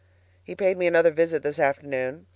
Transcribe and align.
He 0.43 0.55
paid 0.55 0.77
me 0.79 0.87
another 0.87 1.11
visit 1.11 1.43
this 1.43 1.59
afternoon. 1.59 2.25